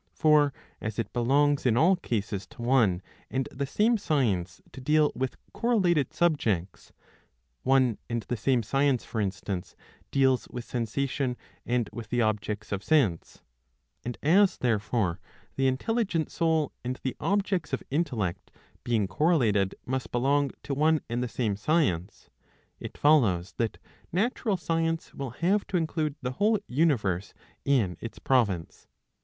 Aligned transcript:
For 0.15 0.51
as 0.81 0.97
it 0.97 1.13
belongs 1.13 1.63
in 1.63 1.77
all 1.77 1.95
cases 1.95 2.47
to 2.47 2.63
one 2.63 3.03
and 3.29 3.47
the 3.51 3.67
same 3.67 3.99
science 3.99 4.59
to 4.71 4.81
deal 4.81 5.11
with 5.13 5.37
correlated 5.53 6.11
subjects— 6.11 6.91
one 7.71 7.99
and 8.09 8.23
the 8.23 8.35
same 8.35 8.63
science, 8.63 9.05
for 9.05 9.21
instance, 9.21 9.75
deals 10.09 10.47
with 10.49 10.65
sensation 10.65 11.37
and 11.67 11.87
with 11.93 12.09
the 12.09 12.19
objects 12.19 12.71
of 12.71 12.83
sense— 12.83 13.43
and 14.03 14.17
as 14.23 14.57
therefore 14.57 15.19
the 15.55 15.67
intelligent 15.67 16.31
soul 16.31 16.71
and 16.83 16.99
the 17.03 17.15
objects 17.19 17.71
of 17.71 17.83
intellect, 17.91 18.49
being 18.83 19.07
correlated, 19.07 19.75
must 19.85 20.11
belong 20.11 20.49
to 20.63 20.73
one 20.73 21.01
and 21.09 21.21
the 21.21 21.27
same 21.29 21.55
science, 21.55 22.31
it 22.79 22.97
follows 22.97 23.53
that 23.57 23.77
natural 24.11 24.57
science 24.57 25.13
will 25.13 25.29
have 25.29 25.63
to 25.67 25.77
include 25.77 26.15
the 26.23 26.31
whole 26.31 26.57
universe 26.67 27.35
in 27.65 27.97
its 28.01 28.17
province. 28.17 28.87